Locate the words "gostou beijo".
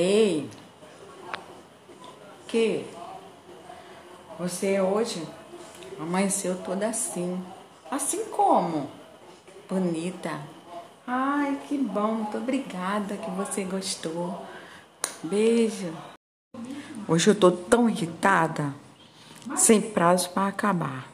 13.64-15.92